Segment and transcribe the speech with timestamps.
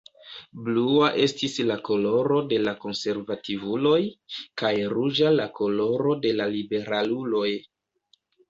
[0.67, 3.99] Blua estis la koloro de la konservativuloj,
[4.63, 7.49] kaj ruĝa la koloro de la liberaluloj.